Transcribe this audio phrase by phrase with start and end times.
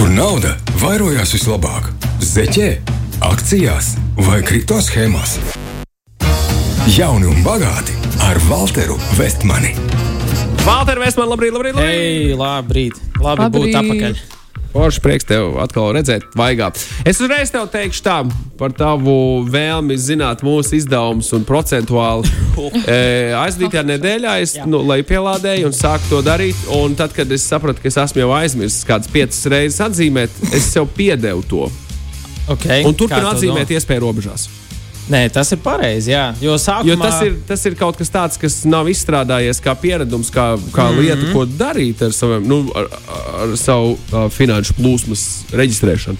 [0.00, 1.90] Kur nauda vairojās vislabāk?
[2.24, 2.68] Zeķē,
[3.20, 3.90] akcijās
[4.24, 5.34] vai kripto schēmās?
[6.88, 7.92] Jauni un bagāti
[8.24, 9.74] ar Walteru Vestmani.
[10.64, 12.00] Valter Vēsman, labrīt, labrīt, labrīt.
[12.00, 12.96] Hei, labrīt!
[13.20, 13.58] Labi Labrīt.
[13.58, 14.39] būt atpakaļ.
[14.70, 16.68] Forši prieks tev atkal redzēt, vaigā.
[17.08, 18.18] Es uzreiz tev teikšu tā
[18.60, 22.30] par tavu vēlmi zināt mūsu izdevumus un procentuāli.
[22.86, 23.00] e,
[23.34, 26.62] aizdītajā nedēļā es nu, pielādēju un sāku to darīt.
[26.76, 30.70] Un tad, kad es sapratu, ka es esmu jau aizmirsis kādas piecas reizes atzīmēt, es
[30.70, 31.66] sev piedevu to.
[32.50, 32.84] Okay.
[32.86, 34.48] Un kā turpinu tu atzīmēt iespēju robežās.
[35.10, 36.12] Nē, tas ir pareizi.
[36.12, 39.74] Jā, jo sākumā Jo tas ir, tas ir kaut kas tāds, kas nav izstrādājies kā
[39.74, 41.00] pieredums, kā, kā mm -hmm.
[41.00, 42.86] lieta, ko darīt ar, saviem, nu, ar,
[43.42, 46.16] ar savu uh, finanšu plūsmas reģistrēšanu.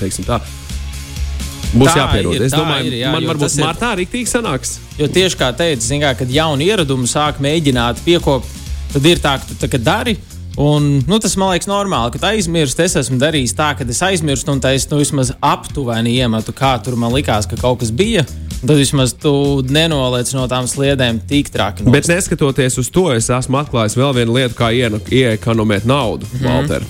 [1.71, 2.35] Būs jāpierod.
[2.35, 4.79] ir, es domāju, ir, jā, man varbūt ir- martā rīktīgi sanāks.
[4.99, 8.47] Jo tieši kā teicu, kā, kad jauni ieradumi sāk mēģināt piekopt,
[8.93, 10.17] tad ir tā, ka tu tā, dari.
[10.59, 12.81] Un, nu, tas man liekas normāli, ka aizmirst.
[12.81, 16.75] Es esmu darījis tā, ka es aizmirstu, un tā es nu, vismaz aptuveni iemetu, kā
[16.83, 18.27] tur man likās, ka kaut kas bija.
[18.61, 19.33] Tad vismaz tu
[19.73, 21.87] nenoliec no tām sliedēm tik traki.
[21.87, 21.95] nost.
[21.95, 26.27] Bet neskatoties uz to, es esmu atklājis vēl vienu lietu, kā iekonomēt naudu.
[26.27, 26.39] Mm.
[26.39, 26.51] -hmm.
[26.51, 26.85] Walter.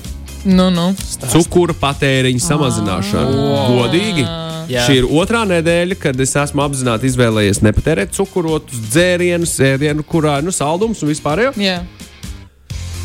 [0.45, 0.95] Nu, nu.
[1.31, 3.33] Cukura patēriņa samazināšana.
[3.69, 4.25] Godīgi.
[4.71, 4.85] Jā.
[4.87, 10.47] Šī ir otrā nedēļa, kad es esmu apzināti izvēlējies nepatērēt cukurotus dzērienus, ēdienu, kurā ir
[10.47, 11.51] nu, saldums un vispār.
[11.59, 11.81] Jā.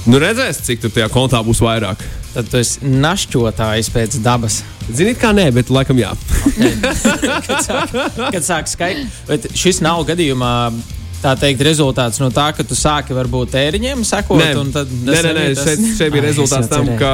[0.06, 2.25] Nu, redzēs, cik tur tajā kontā būs vairāk.
[2.36, 4.60] Tad tu esi našķotājs pēc dabas.
[4.92, 6.12] Ziniet, kā nē, bet laikam jā.
[7.48, 9.24] kad sāk, kad sāk skaitīt.
[9.30, 10.52] Bet šis nav gadījumā.
[11.26, 14.38] Tā teikt, rezultāts no tā, ka tu sāki varbūt tēriņiem sekot.
[14.38, 17.14] Nē, tad nē, nē, nē tas- šeit, šeit bija Ai, rezultāts tam, ka,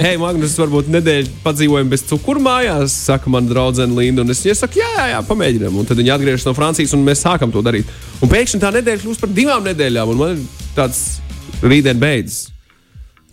[0.00, 4.24] hei, Magnus, varbūt nedēļu padzīvojam bez cukuru mājās, saka man draudzene Linda.
[4.24, 5.76] Un es viņai saku, jā, jā, jā pamēģinām.
[5.76, 7.90] Un tad viņi atgriežas no Francijas, un mēs sākam to darīt.
[8.22, 11.02] Un pēkšņi tā nedēļa kļūst par divām nedēļām, un man ir tāds
[11.60, 12.46] rītdien beidzas.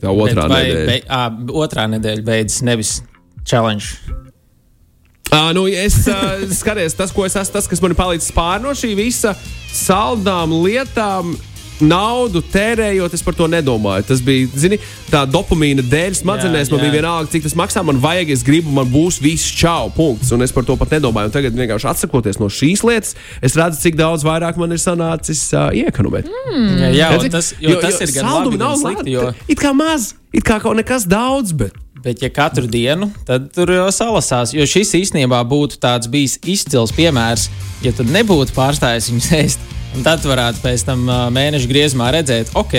[0.02, 0.88] Tā otrā Bet vai nedēļa.
[0.90, 1.22] Be, à,
[1.66, 2.94] otrā nedēļa beidzas, nevis
[3.48, 3.98] challenge.
[5.34, 8.64] À, nu, es uh, skatos, tas, ko es esmu, tas, kas man ir palicis pāri
[8.64, 9.34] no šī visa
[9.73, 11.34] saldām lietām.
[11.83, 14.07] Naudu tērējot, es par to nedomāju.
[14.09, 14.79] Tas bija zini,
[15.11, 16.67] tā dopamīna dēļ, smadzenēs.
[16.69, 16.88] Jā, Man jā.
[16.88, 17.83] bija vienalga, cik tas maksā.
[17.85, 19.91] Man vajag, es gribu, man būs viss čau.
[19.93, 20.33] Punkts.
[20.35, 21.29] Un es par to pat nedomāju.
[21.29, 23.15] Un tagad, vienkārši atsakoties no šīs lietas,
[23.45, 26.29] es redzu, cik daudz vairāk man ir sanācis uh, iekonomēt.
[26.49, 26.77] Mm.
[26.97, 29.17] Jā, jā tas, jo, jo, tas ir gan saldumi labi, gan slikti.
[29.17, 31.77] Jo, It kā maz, it kā kaut nekas daudz, bet
[32.07, 34.56] bet, ja katru dienu, tad tur jau salasās.
[34.56, 37.50] Jo šis īstenībā būtu tāds bijis izcils piemērs,
[37.84, 39.73] ja tu nebūtu pārstājis viņu ēst.
[39.95, 42.73] Un tad varētu pēc tam mēneša griezumā redzēt, ok,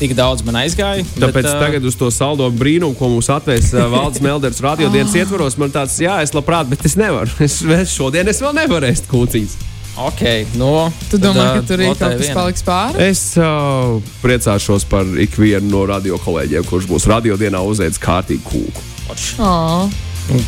[0.00, 1.04] tik daudz man aizgāja.
[1.12, 5.14] Tāpēc bet, ā, tagad uz to saldo brīnumu, ko mums atvēs uh, Valdis Melders radiodienas
[5.20, 7.30] ietvaros, man tāds, jā, es labprāt, bet es nevaru.
[7.44, 9.73] Es, es šodien es vēl nevaru ēst kūciņas.
[9.94, 10.22] Ok,
[10.58, 10.90] no.
[11.10, 13.04] Tu domā, tad, ka tur ir kaut kas paliks pāri?
[13.12, 18.90] Es uh, priecāšos par ikvienu no radio kolēģiem, kurš būs radiodienā uzēdis kārtīgi kūku.
[19.38, 19.86] Oh.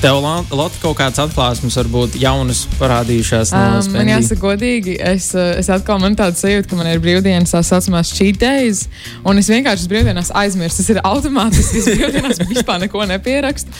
[0.01, 0.23] Tev,
[0.57, 5.69] Lotte, kaut kādas atklāsmes, varbūt jaunas parādījušās no Um, man jāsaka, godīgi, es, uh, es
[5.71, 8.87] atkal man tādu sajūtu, ka man ir brīvdienas tā saucamās cheat days,
[9.29, 10.81] un es vienkārši uz brīvdienās aizmirstu.
[10.81, 13.79] Tas ir automātiski, es brīvdienās vispār neko nepierakstu.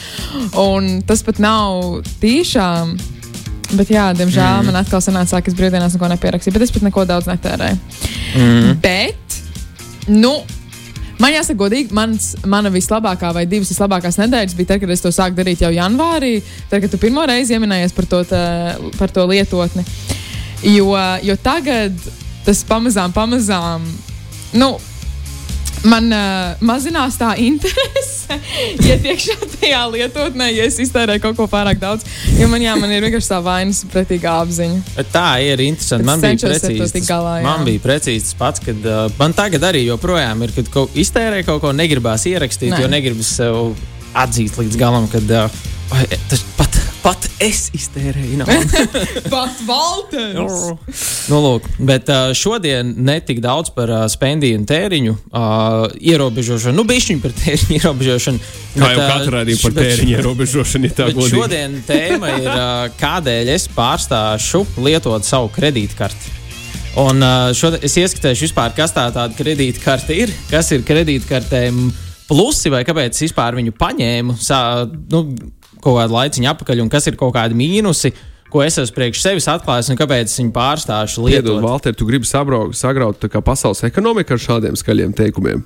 [0.61, 2.93] Un tas pat nav tīšām.
[3.73, 4.69] Bet, jā, diemžēl mm.
[4.69, 7.79] man atkal sanāca, ka es brīvdienās neko nepierakstīju, bet es pat neko daudz netērēju.
[8.37, 8.77] Mm.
[8.83, 9.41] Bet,
[10.07, 10.37] nu,
[11.17, 15.09] Man jāsaka, godīgi, mans, mana vislabākā vai divas vislabākās nedēļas bija tad, kad es to
[15.13, 16.35] sāku darīt jau janvārī.
[16.69, 18.41] Tad, kad tu pirmo reizi ieminējies par to, tā,
[18.99, 19.81] par to lietotni.
[20.61, 20.91] Jo,
[21.25, 21.97] jo tagad
[22.45, 23.89] tas pamazām, pamazām.
[24.53, 24.75] Nu,
[25.85, 28.37] Man uh, mazinās tā interese,
[28.87, 32.07] ja tiekšā tajā lietotnē, ja es iztērēju kaut ko pārāk daudz.
[32.39, 34.81] Jo man, jā, man ir vienkārši tā vainas pretīgā apziņa.
[34.97, 36.07] Bet Tā ir interesanti.
[36.09, 37.03] Man bija precīzi.
[37.07, 37.37] galā.
[37.45, 41.43] Man bija precīzi tas pats, kad uh, man tagad arī joprojām ir, kad kaut iztērē
[41.47, 42.81] kaut ko negribās ierakstīt, Nē.
[42.83, 43.61] jo negribas sev
[44.17, 45.63] atzīt līdz galam, kad uh,
[46.31, 46.76] tas pat,
[47.07, 48.37] pat es iztērēju.
[48.41, 48.81] naudu.
[49.33, 50.57] Pat Valters!
[51.31, 56.75] nu, lūk, bet uh, šodien netik daudz par uh, spendiju un tēriņu uh, ierobežošanu.
[56.77, 58.41] Nu, bišķiņu par tēriņu ierobežošanu.
[58.77, 61.35] Kā jau ā, katru raidījumu par bet- tēriņu ierobežošanu, ja tā Bet godīgi.
[61.37, 62.65] šodien tēma ir, ā,
[62.99, 66.33] kādēļ es pārstāšu lietot savu kredītkarti.
[66.97, 71.87] Un ā, šodien es ieskatīšu, vispār, kas tā tāda kredītkarte ir, kas ir kredītkartēm
[72.27, 74.57] plusi vai kāpēc es vispār viņu paņēmu sā,
[75.13, 75.21] nu,
[75.87, 78.11] kaut kādu laiciņu atpakaļ, un kas ir kaut kādi mīnusi,
[78.51, 81.63] ko es esmu priekš sevis atklājis, un kāpēc es viņu pārstāšu Piedod, lietot.
[81.65, 85.65] Valter, tu gribi sabrauk, sagraut pasaules ekonomiku ar šādiem skaļiem teikumiem.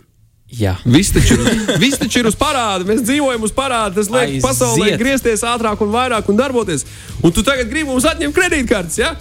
[0.51, 0.75] Jā.
[0.83, 1.37] Viss taču,
[1.83, 2.83] viss taču ir uz parāda.
[2.87, 3.95] Mēs dzīvojam uz parāda.
[3.95, 4.43] Tas liek Aiziet.
[4.43, 6.83] pasaulē griezties ātrāk un vairāk un darboties.
[7.23, 8.99] Un tu tagad gribi mums atņemt kredītkartes.
[8.99, 9.13] Ja?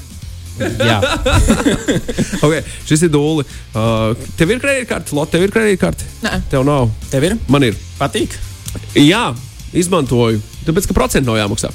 [0.61, 0.99] Jā.
[2.44, 3.44] Okay, šis ir dūli.
[3.76, 6.06] Uh, tev ir kredītkarte, Lotte, tev ir kredītkarte?
[6.25, 6.41] Nē.
[6.50, 6.88] Tev nav.
[7.12, 7.37] Tev ir?
[7.53, 7.76] Man ir.
[8.00, 8.35] Patīk.
[8.96, 9.31] Jā,
[9.76, 11.70] izmantoju, tāpēc ka procentu nav jāmaksā.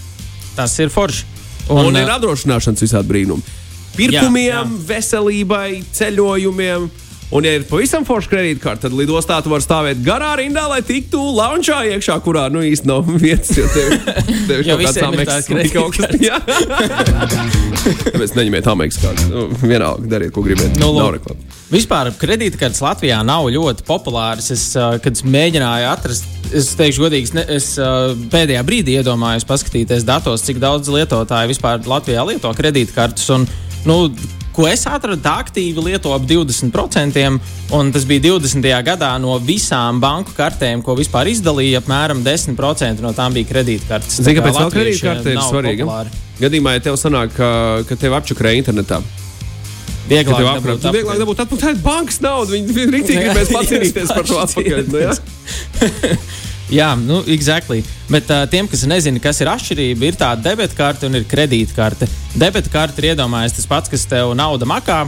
[0.55, 1.25] Tas ir forši.
[1.69, 3.41] Un, un ir ā, apdrošināšanas visādi brīnumi.
[3.95, 6.85] Pirkumiem, jā, Jā, veselībai, ceļojumiem.
[7.33, 11.17] Un, ja ir pavisam forša kredītkarte, tad lidostā tu vari stāvēt garā rindā, lai tiktu
[11.33, 13.49] launčā iekšā, kurā nu īsti nav vietas.
[13.57, 13.95] Jo tev,
[14.45, 17.35] tev visiem ir ameks, kaut kas tāds.
[18.11, 19.27] Tāpēc neņemiet ameks kārtu.
[19.31, 20.77] Nu, vienalga, dariet, ko gribat.
[20.77, 21.01] Nu, lūk.
[21.01, 21.54] nav reklāmas.
[21.65, 24.51] Vispār kredītkartes Latvijā nav ļoti populāras.
[24.53, 27.69] Es, kad es mēģināju atrast, es teikšu, godīgi, es, ne, es
[28.33, 33.31] pēdējā brīdī iedomājos paskatīties datos, cik daudz lietotāju vispār Latvijā lieto kredītkartes.
[33.33, 33.47] Un,
[33.89, 33.97] nu,
[34.55, 37.25] ko es atradu, tā aktīvi lieto ap 20%,
[37.75, 38.69] un tas bija 20.
[38.85, 44.21] gadā no visām banku kartēm, ko vispār izdalīja, apmēram 10% no tām bija kredītkartes.
[44.21, 45.91] Zini, Tā kā kāpēc latvieši kredītkarte ir svarīga?
[46.45, 47.51] Gadījumā, ja tev sanāk, ka,
[47.89, 49.01] ka tev apčakrē internetā,
[50.09, 51.21] Vieglāk tev dabūt tad vieglāk atpakaļ.
[51.23, 51.61] dabūt atpakaļ.
[51.61, 52.53] Tā ir bankas nauda.
[52.53, 54.83] Viņi rīktīgi gribēs pacīnīties par to atpakaļ.
[54.91, 55.15] Nu, ja?
[56.79, 57.83] Jā, nu, exactly.
[58.09, 62.07] Bet uh, tiem, kas nezina, kas ir atšķirība, ir tāda debetkarte un ir kredītkarte.
[62.41, 65.03] Debetkarte ir iedomājies tas pats, kas tev nauda makā.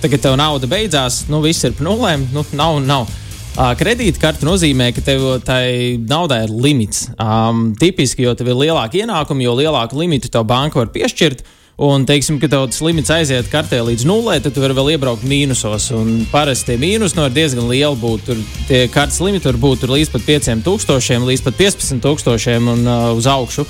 [0.00, 3.10] Tagad tev nauda beidzās, nu viss ir par nulēm, nu nav, nav.
[3.50, 7.08] Uh, kredītkarte nozīmē, ka tev tai naudai ir limits.
[7.18, 11.42] Um, tipiski, jo tev ir lielāka ienākuma, jo lielāku limitu tev banka var piešķirt.
[11.80, 15.24] Un, teiksim, ka tev tas limits aiziet kartē līdz nulē, tad tu vari vēl iebraukt
[15.24, 15.86] mīnusos.
[15.96, 17.96] Un parasti tie mīnus no ir diezgan lieli.
[18.00, 18.26] Būt.
[18.26, 23.24] Tur tie kartes limiti var būt līdz pat 5000, līdz pat 15000 un uh, uz
[23.32, 23.64] augšu.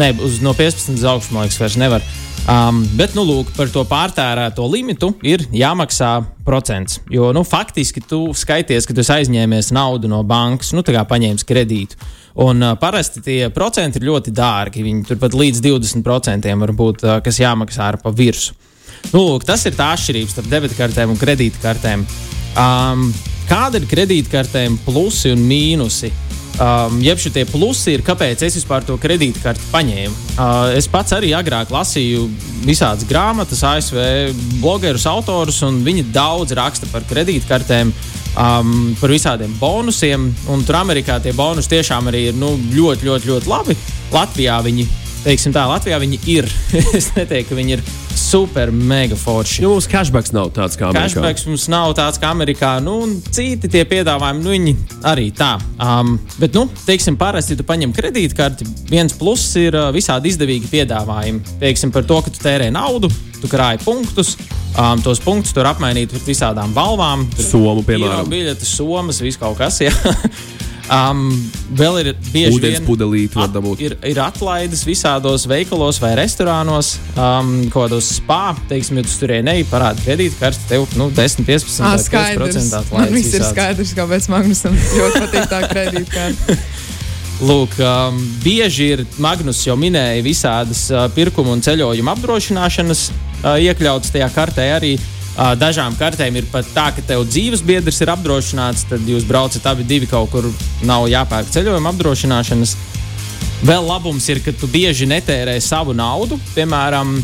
[0.00, 2.04] Nē, uz, no 15 uz augšu, man liekas, vairs nevar.
[2.46, 6.10] Um, bet, nu, lūk, par to pārtērēto limitu ir jāmaksā
[6.46, 7.00] procents.
[7.10, 11.46] Jo, nu, faktiski tu skaities, ka tu aizņēmies naudu no bankas, nu, tā kā paņēmis
[11.48, 11.98] kredītu.
[12.46, 14.84] Un uh, parasti tie procenti ir ļoti dārgi.
[14.84, 18.62] Viņi turpat līdz 20% var būt, uh, kas jāmaksā ar pa virsmu.
[19.12, 22.04] Nu, lūk, tas ir tā atšķirība starp debitkartēm un kredītkartēm.
[22.56, 23.08] Um,
[23.50, 26.12] kāda ir kredītkartēm plusi un mīnusi?
[26.56, 30.14] Um, jeb šie plusi ir, kāpēc es vispār to kredītkarti paņēmu.
[30.40, 32.22] Uh, es pats arī agrāk lasīju
[32.64, 33.98] visādas grāmatas, ASV
[34.62, 37.92] blogerus, autorus, un viņi daudz raksta par kredītkartēm,
[38.40, 40.30] um, par visādiem bonusiem.
[40.48, 43.76] Un tur Amerikā tie bonusi tiešām arī ir nu, ļoti, ļoti, ļoti labi.
[44.16, 44.88] Latvijā viņi,
[45.26, 46.46] teiksim tā, Latvijā viņi ir.
[46.98, 47.82] es neteiktu, ka viņi ir
[48.16, 49.62] super, mega forši.
[49.64, 51.18] Nu, mums cashbacks nav tāds kā Amerikā.
[51.18, 54.74] Cashbacks mums nav tāds kā Amerikā, nu, un citi tie piedāvājumi, nu, viņi
[55.10, 55.54] arī tā.
[55.82, 61.58] Um, bet, nu, teiksim, parasti, tu paņem kredītkarti, viens pluss ir uh, visādi izdevīgi piedāvājumi.
[61.62, 63.10] Teiksim, par to, ka tu tērē naudu,
[63.42, 64.36] tu krāji punktus,
[64.74, 67.26] um, tos punktus tur apmainīt pret visādām balvām.
[67.36, 68.30] Somu, piemēram.
[68.32, 69.82] biļetes, somas, viss kaut kas.
[69.86, 69.92] Jā.
[70.86, 73.80] Um, vēl ir bieži vien- pudelīti var dabūt.
[73.82, 78.54] Ir, ir atlaides visādos veikalos vai restorānos, um, kaut kādos spā.
[78.70, 82.54] Teiksim, ja tu tur ej, parādi kredītkarti, tev nu, 10, 15 Ah, vai skaidrs.
[82.54, 83.14] 5% Man atlaides.
[83.16, 83.50] viss ir visādas.
[83.56, 86.58] skaidrs, kāpēc Magnusam ļoti patīk tā kredītkarte.
[87.50, 94.14] Lūk, um, bieži ir Magnus jau minēja visādas uh, pirkuma un ceļojuma apdrošināšanas uh, iekļautas
[94.14, 94.94] tajā kartē arī.
[95.36, 99.84] Dažām kartēm ir pat tā, ka tev dzīves biedrs ir apdrošināts, tad jūs braucat abi
[99.84, 100.48] divi kaut kur,
[100.88, 102.76] nav jāpērk ceļojuma apdrošināšanas.
[103.66, 106.38] Vēl labums ir, ka tu bieži netērē savu naudu.
[106.54, 107.18] Piemēram,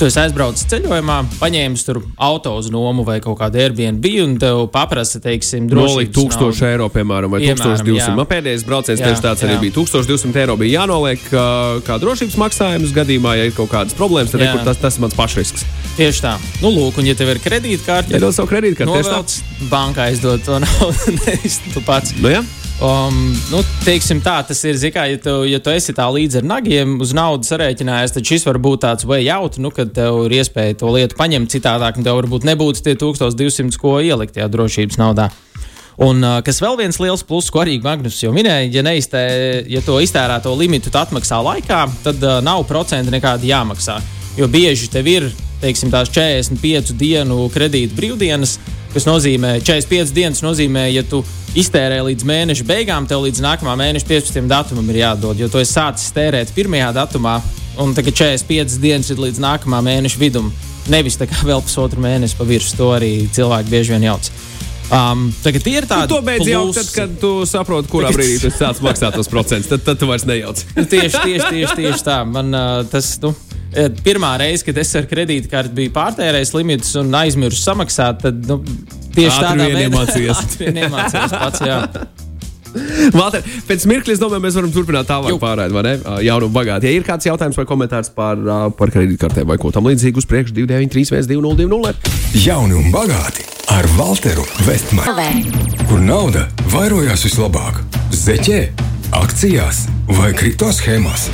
[0.00, 4.62] tu esi aizbraucis ceļojumā, paņēmis tur auto uz nomu vai kaut kādu Airbnb, un tev
[4.72, 6.68] paprasta, teiksim, Nolikt drošības 1000 naudu.
[6.70, 7.98] eiro, piemēram, vai Piemēram, 1200.
[8.00, 8.14] jā.
[8.16, 9.60] Man pēdējais brauciens Jā, tieši tāds arī jā.
[9.66, 9.74] bija.
[9.76, 14.32] 1200 eiro bija jānoliek kā, drošības maksājums gadījumā, ja ir kaut kādas problēmas.
[14.32, 14.50] Tad Jā.
[14.54, 15.66] rekur, tas, tas ir mans pašrisks.
[15.98, 16.34] Tieši tā.
[16.64, 19.68] Nu, lūk, un ja tev ir kredītkarte, Ja dod savu kredītkarti, tieši tā.
[19.70, 22.14] bankā aizdot to naudu, nevis tu pats.
[22.22, 22.40] Nu, ja?
[22.80, 26.46] Um, nu, teiksim tā, tas ir, zikā, ja tu, ja tu esi tā līdz ar
[26.48, 30.38] nagiem uz naudu sarēķinājies, tad šis var būt tāds way out, nu, kad tev ir
[30.38, 34.96] iespēja to lietu paņemt citādāk, un tev varbūt nebūtu tie 1200, ko ielikt tajā drošības
[34.96, 35.28] naudā.
[36.00, 39.26] Un uh, kas vēl viens liels pluss, ko arī Magnus jau minēja, ja, neiztē,
[39.68, 44.00] ja to iztērēto limitu tu atmaksā laikā, tad uh, nav procenti nekādi jāmaksā.
[44.40, 45.28] Jo bieži tev ir
[45.60, 48.56] teiksim, tās 45 dienu kredīta brīvdienas,
[48.94, 51.22] kas nozīmē 45 dienas, nozīmē, ja tu
[51.58, 54.46] iztērē līdz mēneša beigām, tev līdz nākamā mēneša 15.
[54.50, 57.38] datumam ir jādod, jo tu esi sācis tērēt pirmajā datumā,
[57.80, 60.52] un tagad 45 dienas ir līdz nākamā mēneša vidum.
[60.90, 64.30] Nevis tā kā vēl pusotru mēnesi pa virsmu, to arī cilvēki bieži vien jauc.
[64.90, 66.80] Um, tagad ir Tu tādi to beidz jau plusi.
[66.80, 69.68] tad, kad tu saproti, kurā brīdī tu sāc maksāt tos procentus.
[69.70, 70.64] Tad, tad tu vairs nejauc.
[70.74, 72.16] Nu, tieši, tieši, tieši, tieši tā.
[72.26, 73.30] Man uh, tas, nu,
[74.04, 78.60] pirmā reize, kad es ar kredītkarti biju pārtērējis limitus un aizmirsu samaksāt, tad nu,
[79.14, 80.06] tieši tādā veidā
[80.62, 81.84] vien iemācījos pats, jā.
[83.14, 85.94] Valter, pēc mirkļa es domāju, mēs varam turpināt tālāk pārējai, vai ne?
[86.06, 86.86] Ā, Jaunu un bagāti.
[86.86, 90.28] Ja ir kāds jautājums vai komentārs par, ā, par kredītkartēm vai ko tam līdzīgu, uz
[90.30, 91.94] priekšu 293, 202,
[92.44, 95.14] Jauni un bagāti ar Walteru Vestmanu.
[95.90, 97.82] Kur nauda vairojās vislabāk?
[98.14, 98.60] Zeķē,
[99.22, 99.86] akcijās
[100.18, 101.30] vai kripto schēmās?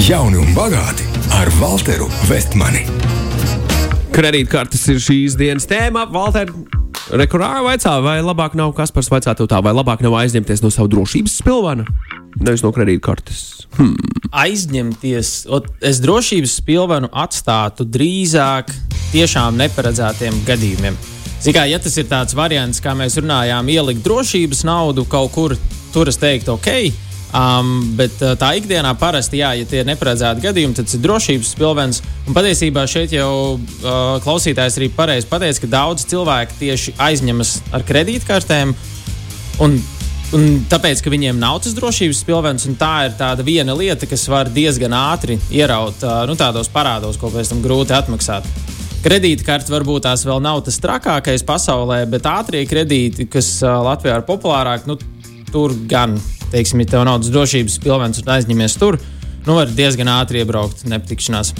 [0.00, 1.04] Jauni un bagāti
[1.36, 2.86] ar Walteru Vestmani.
[4.14, 6.06] Kredītkartes ir šīs dienas tēma.
[6.08, 6.48] Valter,
[7.20, 10.88] rekurā vaicā, vai labāk nav kas par vaicātu tā, vai labāk nav aizņemties no savu
[10.94, 11.84] drošības spilvana,
[12.40, 13.42] nevis no kredītkartes.
[13.76, 13.92] Hmm.
[14.40, 18.72] Aizņemties, ot, es drošības spilvenu atstātu drīzāk
[19.12, 20.96] tiešām neparedzētiem gadījumiem.
[21.44, 25.58] Zikā, ja tas ir tāds variants, kā mēs runājām, ielikt drošības naudu kaut kur,
[25.92, 27.09] tur es teiktu, ok.
[27.30, 31.52] Um, bet uh, tā ikdienā parasti, jā, ja tie ir neparedzēti gadījumi, tad ir drošības
[31.54, 32.00] spilvens.
[32.26, 37.86] Un patiesībā šeit jau uh, klausītājs arī pareizi pateica, ka daudz cilvēku tieši aizņemas ar
[37.86, 38.72] kredītkartēm.
[39.62, 39.76] Un,
[40.34, 44.26] un tāpēc, ka viņiem nav tas drošības spilvens, un tā ir tāda viena lieta, kas
[44.32, 48.50] var diezgan ātri ieraut uh, nu, tādos parādos, ko pēc tam grūti atmaksāt.
[49.06, 54.26] Kredītkarte varbūt tās vēl nav tas trakākais pasaulē, bet ātrie kredīti, kas uh, Latvijā ir
[54.26, 54.98] populārāki, nu,
[55.54, 56.18] tur gan
[56.52, 58.98] teiksim, ja tev naudas drošības pilvens un aizņemies tur,
[59.46, 61.54] nu var diezgan ātri iebraukt nepatikšanās.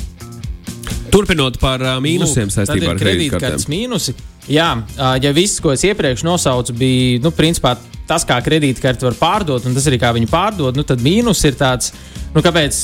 [1.11, 4.14] Turpinot par uh, mīnusiem saistībā ar kredītkartes mīnusi.
[4.50, 7.75] Jā, uh, ja viss, ko es iepriekš nosaucu, bija nu, principā,
[8.09, 11.59] tas, kā kredītkarte var pārdot, un tas arī kā viņi pārdod, nu, tad mīnus ir
[11.59, 11.92] tāds,
[12.35, 12.78] nu, kāpēc,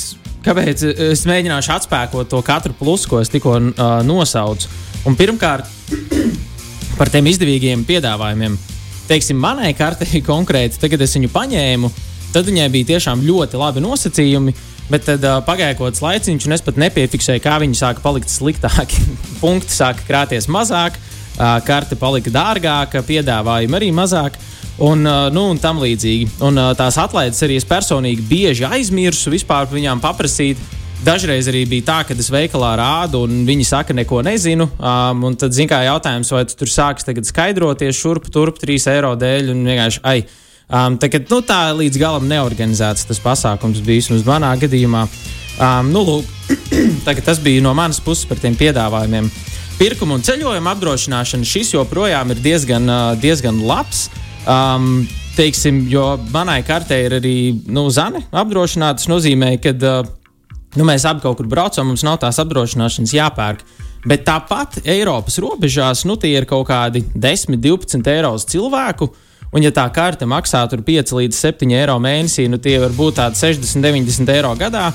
[0.47, 4.71] kāpēc es mēģināšu atspēkot to katru plusu, ko es tikko uh, nosaucu.
[5.07, 5.71] Un pirmkārt,
[6.99, 8.59] par tiem izdevīgiem piedāvājumiem
[9.09, 11.93] teiksim, manai kartei konkrēti, tagad es viņu paņēmu,
[12.35, 14.57] tad viņai bija tiešām ļoti labi nosacījumi.
[14.87, 18.31] Bet tad uh, pagāja kaut kāds laiciņš, un es pat nepiefiksēju, kā viņi sāka palikt
[18.31, 19.01] sliktāki.
[19.43, 24.39] Punkti sāka krāties mazāk, uh, karte palika dārgāka, piedāvājumi arī mazāk.
[24.79, 26.37] Un, uh, nu, un tam līdzīgi.
[26.45, 30.61] Un, uh, tās atlaides arī es personīgi bieži aizmirsu vispār par viņām paprasīt.
[31.07, 34.65] Dažreiz arī bija tā, ka es veikalā rādu, un viņi saka, neko nezinu.
[34.75, 39.53] Um, tad, zināmā kā jautājums, vai tu tur sāks skaidroties šurp, turp, 3 eiro dēļ,
[39.53, 40.25] un vienkārši, ai,
[40.67, 45.05] um, tā, kad, nu, tā līdz galam neorganizēts tas pasākums bija vismaz manā gadījumā.
[45.63, 46.35] Um, nu, lūk,
[47.29, 49.31] tas bija no manas puses par tiem piedāvājumiem.
[49.79, 52.91] Pirkuma un ceļojuma apdrošināšana šis joprojām ir diezgan,
[53.23, 54.09] diezgan labs.
[54.43, 55.05] Um,
[55.39, 57.39] teiksim, jo manai kartei ir arī
[57.71, 59.05] nu, zane apdrošināta.
[59.05, 60.16] Tas nozīmē, ka uh,
[60.77, 63.65] nu, mēs abi kaut kur braucam, mums nav tās apdrošināšanas jāpērk.
[64.07, 69.11] Bet tāpat Eiropas robežās nu, tie ir kaut kādi 10, 12 eiro uz cilvēku.
[69.55, 73.83] Un, ja tā karte maksā 5 līdz 7 eiro mēnesī, nu tie var būt 60,
[73.83, 74.91] 90 eiro gadā.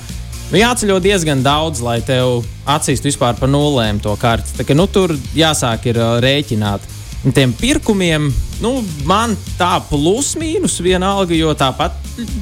[0.52, 4.52] Nu, jāceļo diezgan daudz, lai tev atzīstu vispār par nulēm to karti.
[4.58, 6.84] Tā, ka, nu, tur jāsāk ir, rēķināt.
[7.22, 8.24] Tiem pirkumiem,
[8.58, 8.70] nu,
[9.06, 11.94] man tā plus mīnus vienalga, jo tāpat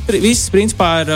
[0.08, 1.10] viss principā ir,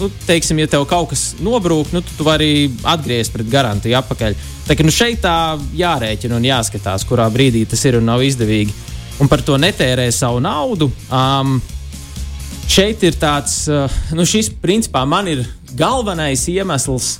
[0.00, 4.38] nu, teiksim, ja tev kaut kas nobrūk, nu, tu, tu vari atgriezties pret garantiju atpakaļ.
[4.64, 5.36] Tā kā nu, šeit tā
[5.76, 8.72] jārēķina un jāskatās, kurā brīdī tas ir un nav izdevīgi.
[9.20, 10.88] Un par to netērē savu naudu.
[11.12, 11.58] Um,
[12.64, 13.66] šeit ir tāds,
[14.16, 15.44] nu, šis principā man ir
[15.76, 17.18] galvenais iemesls,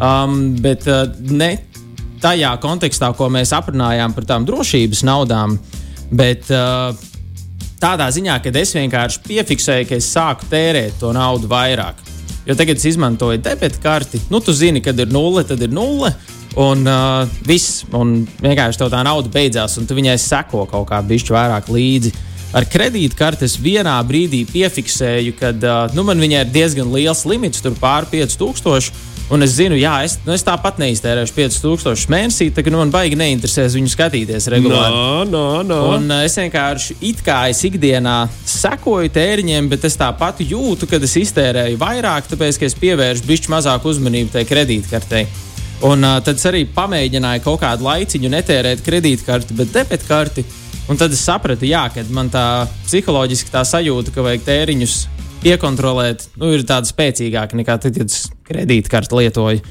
[0.00, 1.52] um, bet uh, ne
[2.26, 5.56] tajā kontekstā, ko mēs aprunājām par tām drošības naudām,
[6.10, 6.90] bet uh,
[7.82, 12.02] tādā ziņā, ka es vienkārši piefiksēju, ka es sāku tērēt to naudu vairāk.
[12.46, 16.12] Jo tagad es izmantoju debitkarti, nu, tu zini, kad ir nulle, tad ir nulle.
[16.56, 21.34] Un uh, viss, un vienkārši tā nauda beidzās, un tu viņai seko kaut kā bišķi
[21.34, 22.14] vairāk līdzi.
[22.56, 27.60] Ar kredītkarti es vienā brīdī piefiksēju, ka uh, nu, man viņai ir diezgan liels limits,
[27.60, 29.15] tur pāri 5000.
[29.26, 33.16] Un es zinu, jā, es, nu, es tāpat neiztērēšu 5000 mēnesī, ka nu, man baigi
[33.18, 34.94] neinteresēs viņu skatīties regulāri.
[34.94, 35.78] No, no, no.
[35.96, 41.00] Un uh, es vienkārši it kā es ikdienā sekoju tēriņiem, bet es tāpat jūtu, ka
[41.02, 45.24] es iztērēju vairāk, tāpēc ka es pievēršu bišķi mazāk uzmanību tai kredītkartei.
[45.90, 50.46] Un uh, tad es arī pamēģināju kaut kādu laiciņu netērēt kredītkarti, bet debitkarti.
[50.86, 52.46] Un tad es sapratu, jā, ka man tā
[52.86, 55.00] psiholoģiski tā sajūta, ka vajag tēriņus
[55.46, 58.14] iekontrolēt, nu, ir tāda spēcīgāka nekā tad, kad
[58.48, 59.62] kredītkarti lietoju.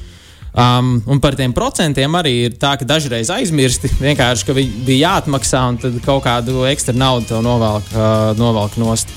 [0.56, 5.62] Um, un par tiem procentiem arī ir tā, ka dažreiz aizmirsti vienkārši, ka bija jāatmaksā
[5.68, 9.12] un tad kaut kādu ekstra naudu tev novelk, uh, novelk nost.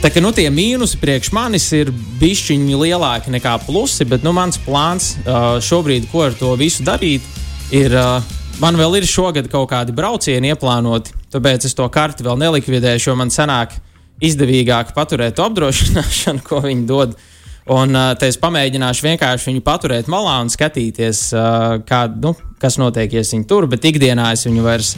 [0.00, 4.60] Tā kā nu, tie mīnusi priekš manis ir bijuši lielāki nekā plusi, bet nu, mans
[4.64, 7.24] plāns uh, šobrīd, ko ar to visu darīt,
[7.72, 7.92] ir.
[7.92, 13.08] Uh, man vēl ir šogad kaut kādi braucieni ieplānoti, tāpēc es to karti vēl nelikvidēšu,
[13.08, 13.93] jo man sanāk, uh,
[14.28, 17.16] izdevīgāk paturēt apdrošināšanu, ko viņi dod.
[17.74, 22.76] Un uh, te es pamēģināšu vienkārši viņu paturēt malā un skatīties, uh, kā, nu, kas
[22.80, 24.94] notiek, ja viņi tur, bet ikdienā es viņu vairs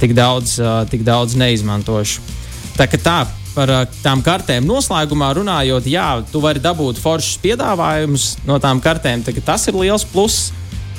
[0.00, 2.24] tik daudz, uh, tik daudz neizmantošu.
[2.76, 3.18] Tā kā tā,
[3.56, 9.24] par uh, tām kartēm noslēgumā runājot, jā, tu vari dabūt foršus piedāvājumus no tām kartēm,
[9.44, 10.52] tas ir liels pluss.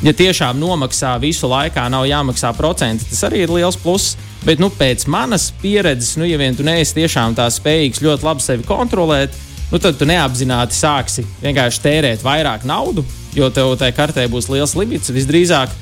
[0.06, 4.14] Ja tiešām nomaksā visu laikā, nav jāmaksā procenti, tas arī ir liels pluss.
[4.46, 8.46] Bet nu, pēc manas pieredzes, nu, ja vien tu neesi tiešām tā spējīgs ļoti labi
[8.46, 9.34] sevi kontrolēt,
[9.72, 13.04] nu, tad tu neapzināti sāksi vienkārši tērēt vairāk naudu,
[13.36, 15.74] jo tev tajā kartē būs liels limits visdrīzāk.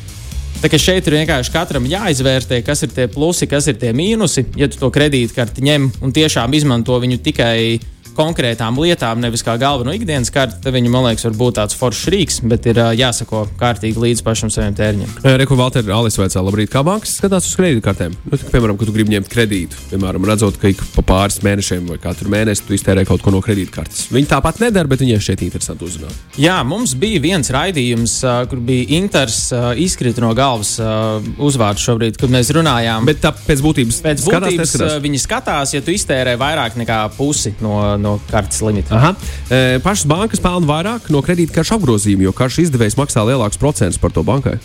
[0.61, 4.45] Tā kā šeit ir vienkārši katram jāizvērtē, kas ir tie plusi, kas ir tie mīnusi.
[4.57, 7.57] Ja tu to kredītkarti ņem un tiešām izmanto viņu tikai
[8.17, 12.07] konkrētām lietām, nevis kā galveno ikdienas karti, tad viņi, man liekas, var būt tāds foršs
[12.13, 15.15] rīks, bet ir jāsako kārtīgi līdz pašam saviem tēriņiem.
[15.41, 16.71] Reku Valter, Alis Vēcā, labrīt.
[16.73, 18.15] Kā bankas skatās uz kredītkartēm?
[18.29, 21.87] Nu, tā, piemēram, kad tu gribi ņemt kredītu, piemēram, redzot, ka ik pa pāris mēnešiem
[21.91, 24.07] vai katru mēnesi tu iztērē kaut ko no kredītkartes.
[24.15, 26.15] Viņi tāpat nedara, bet viņiem šķiet interesanti uzzināt.
[26.41, 28.17] Jā, mums bija viens raidījums,
[28.51, 29.39] kur bija Inters
[29.81, 30.75] izkrita no galvas
[31.41, 33.05] uzvārds šobrīd, kad mēs runājām.
[33.07, 34.95] Bet tā pēc būtības, Pēc skatās, būtības neskatās?
[34.95, 37.75] uh, viņi skatās, ja tu iztērē vairāk nekā pusi no,
[38.05, 38.95] no kartes limita.
[38.95, 39.11] Aha.
[39.49, 44.13] E, pašas bankas pelna vairāk no kredītkaršu apgrozījuma, jo karšu izdevējs maksā lielākus procentus par
[44.15, 44.57] to bankai.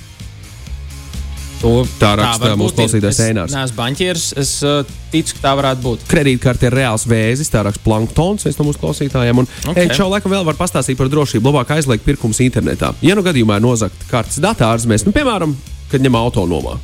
[1.61, 3.53] To, Tā varbūt mūsu klausītājs Es Einārs.
[3.53, 4.79] neesmu banķieris, es uh,
[5.13, 6.07] ticu, ka tā varētu būt.
[6.09, 9.43] Kredītkarte ir reāls vēzis, tā raksta Planktons, viens no mūsu klausītājiem.
[9.43, 9.75] Un, Ok.
[9.75, 9.91] okay.
[9.93, 11.51] Čau, laikam, vēl var pastāstīt par drošību.
[11.53, 12.95] Labāk aizliegt pirkums internetā.
[13.05, 15.53] Ja nu gadījumā ir nozagta kartes datārzmēs, nu, piemēram,
[15.93, 16.79] kad ņem auto nomā.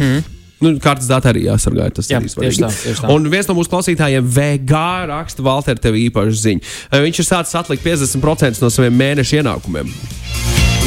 [0.00, 0.24] Mm.
[0.62, 1.88] Nu, kartes dati arī jāsargā.
[1.96, 3.12] Tas Jā, arī tieši tā, tieši tā.
[3.14, 6.72] Un viens no mūsu klausītājiem, VG, raksta Valter, tev īpaši ziņa.
[7.08, 9.94] Viņš ir sācis atlikt 50% no saviem mēneša ienākumiem.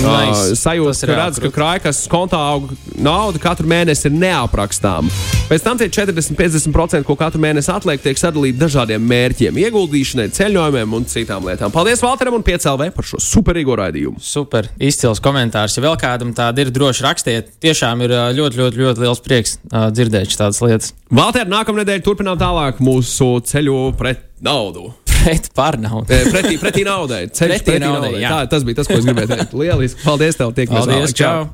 [0.03, 0.51] Nice.
[0.51, 5.11] Uh, sajūta, ka reāli redz, ka krājkas kontā aug nauda katru mēnesi ir neaprakstāma.
[5.49, 11.07] Pēc tam tie 40-50%, ko katru mēnesi atliek, tiek sadalīti dažādiem mērķiem, ieguldīšanai, ceļojumiem un
[11.09, 11.73] citām lietām.
[11.75, 14.19] Paldies Valteram un Piecēlvē par šo superīgo raidījumu.
[14.23, 15.77] Super, izcils komentārs.
[15.77, 17.55] Ja vēl kādam tāda ir, droši rakstiet.
[17.63, 20.93] Tiešām ir uh, ļoti, ļoti, ļoti liels prieks uh, dzirdēt šādas lietas.
[21.15, 24.91] Valter, nākamnedēļ turpinām tālāk mūsu ceļu pret naudu.
[25.25, 26.05] Pret par naudu.
[26.29, 27.23] Pretī, pretī naudai.
[27.37, 28.25] Ceļš Pretī pretī naudai, naudai.
[28.29, 29.55] Tā, tas bija tas, ko es gribēju teikt.
[29.57, 30.03] Lieliski.
[30.05, 30.53] Paldies tev.
[30.57, 31.17] Tiekamies Paldies, vēlāk.
[31.17, 31.49] čau!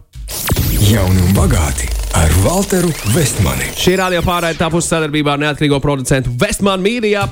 [0.91, 1.87] Jauni un bagāti
[2.19, 3.69] ar Walteru Vestmani.
[3.79, 7.23] Šī radio pārraide tapusi sadarbībā ar neatkarīgo producentu Westman Media.